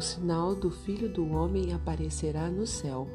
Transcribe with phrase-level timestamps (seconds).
[0.00, 3.06] o sinal do Filho do Homem aparecerá no céu.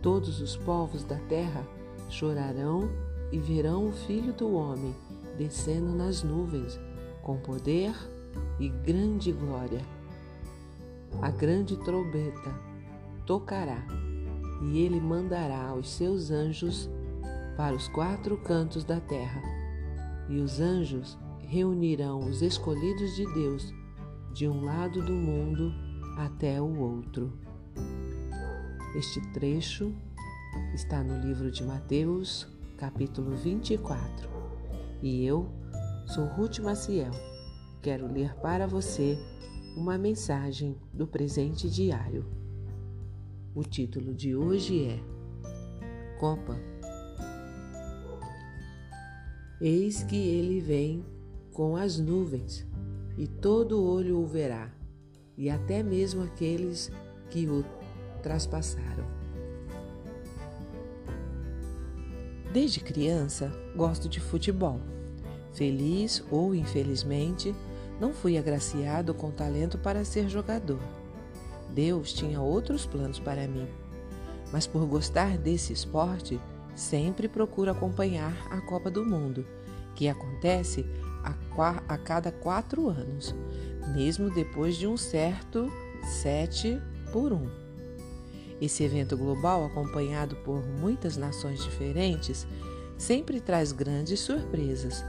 [0.00, 1.68] Todos os povos da terra
[2.08, 2.88] chorarão
[3.30, 4.94] e verão o Filho do Homem
[5.36, 6.80] descendo nas nuvens
[7.22, 7.94] com poder
[8.58, 9.82] e grande glória.
[11.20, 12.58] A grande trombeta
[13.26, 13.86] tocará
[14.62, 16.88] e ele mandará os seus anjos
[17.54, 19.42] para os quatro cantos da terra.
[20.30, 23.81] E os anjos reunirão os escolhidos de Deus
[24.32, 25.72] de um lado do mundo
[26.16, 27.32] até o outro.
[28.96, 29.94] Este trecho
[30.74, 34.28] está no livro de Mateus, capítulo 24.
[35.02, 35.50] E eu
[36.06, 37.10] sou Ruth Maciel.
[37.82, 39.18] Quero ler para você
[39.76, 42.24] uma mensagem do presente diário.
[43.54, 45.00] O título de hoje é
[46.18, 46.58] Copa.
[49.60, 51.04] Eis que ele vem
[51.52, 52.66] com as nuvens,
[53.16, 54.70] e todo olho o verá,
[55.36, 56.90] e até mesmo aqueles
[57.30, 57.64] que o
[58.22, 59.04] traspassaram.
[62.52, 64.78] Desde criança, gosto de futebol.
[65.54, 67.54] Feliz ou infelizmente,
[67.98, 70.80] não fui agraciado com talento para ser jogador.
[71.74, 73.66] Deus tinha outros planos para mim.
[74.52, 76.38] Mas por gostar desse esporte,
[76.74, 79.46] sempre procuro acompanhar a Copa do Mundo,
[79.94, 80.84] que acontece
[81.24, 81.34] a,
[81.88, 83.34] a cada quatro anos,
[83.94, 85.70] mesmo depois de um certo
[86.02, 86.80] sete
[87.12, 87.48] por um.
[88.60, 92.46] Esse evento global, acompanhado por muitas nações diferentes,
[92.96, 95.04] sempre traz grandes surpresas.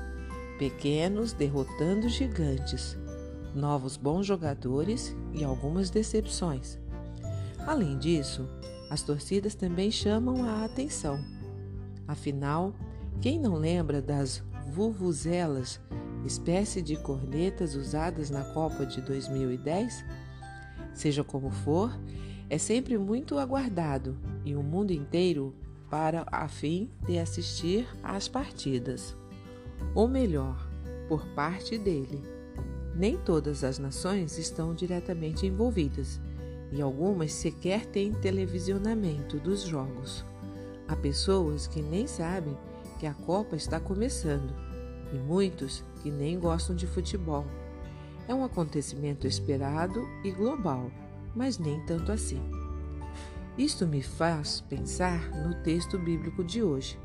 [0.57, 2.97] Pequenos derrotando gigantes,
[3.53, 6.79] novos bons jogadores e algumas decepções.
[7.59, 8.47] Além disso,
[8.89, 11.19] as torcidas também chamam a atenção.
[12.07, 12.73] Afinal,
[13.21, 15.79] quem não lembra das vuvuzelas,
[16.25, 20.05] espécie de cornetas usadas na Copa de 2010?
[20.93, 21.91] Seja como for,
[22.49, 25.53] é sempre muito aguardado e o mundo inteiro
[25.89, 29.15] para a fim de assistir às partidas.
[29.93, 30.67] Ou melhor,
[31.07, 32.23] por parte dele.
[32.95, 36.21] Nem todas as nações estão diretamente envolvidas
[36.71, 40.23] e algumas sequer têm televisionamento dos jogos.
[40.87, 42.57] Há pessoas que nem sabem
[42.99, 44.72] que a Copa está começando
[45.13, 47.45] e muitos que nem gostam de futebol.
[48.27, 50.91] É um acontecimento esperado e global,
[51.35, 52.41] mas nem tanto assim.
[53.57, 56.99] Isto me faz pensar no texto bíblico de hoje.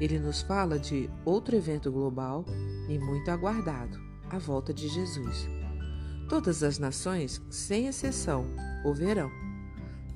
[0.00, 2.44] Ele nos fala de outro evento global
[2.88, 3.98] e muito aguardado
[4.28, 5.48] a volta de Jesus.
[6.28, 8.46] Todas as nações, sem exceção,
[8.84, 9.30] o verão.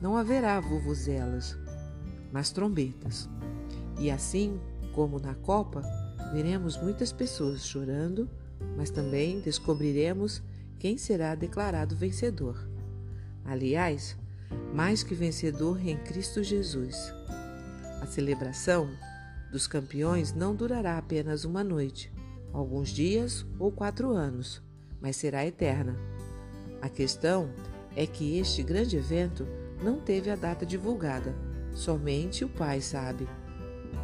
[0.01, 1.57] Não haverá vuvuzelas,
[2.33, 3.29] mas trombetas.
[3.99, 4.61] E assim
[4.95, 5.83] como na Copa,
[6.33, 8.29] veremos muitas pessoas chorando,
[8.77, 10.43] mas também descobriremos
[10.79, 12.69] quem será declarado vencedor.
[13.45, 14.17] Aliás,
[14.73, 17.13] mais que vencedor em Cristo Jesus.
[18.01, 18.89] A celebração
[19.51, 22.13] dos campeões não durará apenas uma noite,
[22.53, 24.63] alguns dias ou quatro anos,
[25.01, 25.97] mas será eterna.
[26.83, 27.51] A questão
[27.97, 29.47] é que este grande evento
[29.83, 31.35] não teve a data divulgada,
[31.73, 33.29] somente o Pai sabe.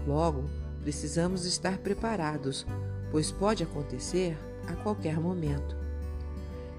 [0.06, 0.44] Logo,
[0.82, 2.66] precisamos estar preparados,
[3.10, 4.36] pois pode acontecer
[4.66, 5.76] a qualquer momento.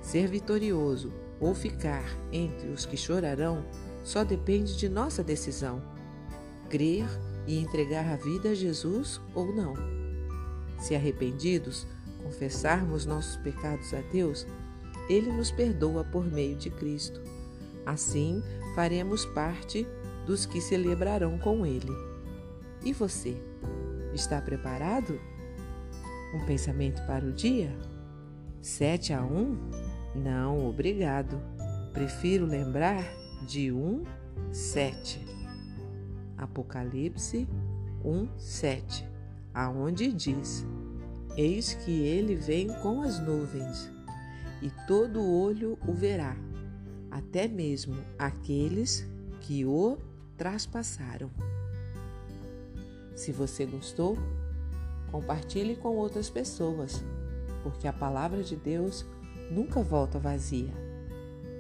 [0.02, 3.66] Ser vitorioso ou ficar entre os que chorarão
[4.04, 5.82] só depende de nossa decisão:
[6.70, 7.06] crer
[7.48, 9.74] e entregar a vida a Jesus ou não.
[10.80, 11.86] Se arrependidos,
[12.24, 14.48] confessarmos nossos pecados a Deus,
[15.10, 17.22] Ele nos perdoa por meio de Cristo.
[17.86, 18.44] Assim,
[18.76, 19.88] faremos parte
[20.26, 21.92] dos que celebrarão com Ele.
[22.84, 23.38] E você,
[24.14, 25.20] está preparado?
[26.34, 27.76] Um pensamento para o dia?
[28.62, 29.58] 7 a 1?
[30.16, 31.42] Não, obrigado.
[31.94, 33.04] Prefiro lembrar
[33.48, 34.04] de 1,
[34.52, 35.26] 7.
[36.38, 37.48] Apocalipse
[38.04, 39.12] 1, 7
[39.54, 40.66] aonde diz:
[41.36, 43.92] Eis que ele vem com as nuvens,
[44.62, 46.36] e todo olho o verá,
[47.10, 49.08] até mesmo aqueles
[49.42, 49.98] que o
[50.38, 51.30] traspassaram.
[53.22, 54.18] Se você gostou,
[55.12, 57.04] compartilhe com outras pessoas,
[57.62, 59.06] porque a palavra de Deus
[59.52, 60.74] nunca volta vazia.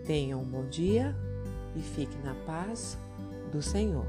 [0.03, 1.15] Tenha um bom dia
[1.75, 2.97] e fique na paz
[3.51, 4.07] do Senhor.